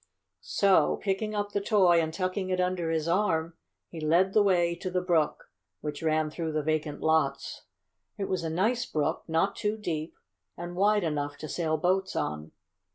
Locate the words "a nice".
8.43-8.83